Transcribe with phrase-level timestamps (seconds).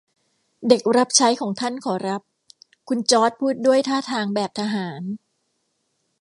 [0.67, 2.21] เด็กรับใช้ของท่านขอรับ
[2.87, 5.01] คุณจอร์จพูดด้วยท่าทางแบบทหาร